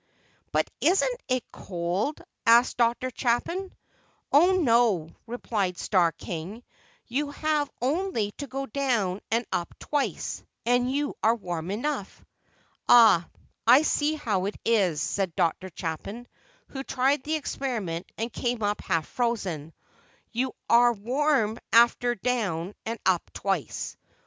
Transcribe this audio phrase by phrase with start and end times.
[0.51, 3.11] "But isn't it cold?" asked Dr.
[3.15, 3.71] Chapin.
[4.31, 6.63] "Oh, no," replied Starr King;
[7.05, 12.25] "you have only to go down and up twice, and you are warm enough."
[12.89, 13.29] "Ah,
[13.67, 15.69] I see how it is," said Dr.
[15.75, 16.27] Chapin,
[16.69, 19.71] who tried the experiment and came up half frozen;
[20.31, 23.95] "you are warm after down and up twice?